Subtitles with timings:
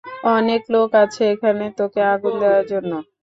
[0.31, 2.91] অনেক লোক আছে এখানে তোকে আগুন দেওয়ার জন্য।